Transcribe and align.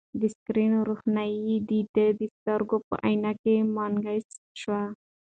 د 0.19 0.21
سکرین 0.35 0.73
روښنايي 0.87 1.55
د 1.69 1.71
ده 1.93 2.05
د 2.19 2.21
سترګو 2.35 2.77
په 2.87 2.95
عینکې 3.05 3.35
کې 3.43 3.55
منعکسه 3.75 4.35
شوه. 4.61 4.81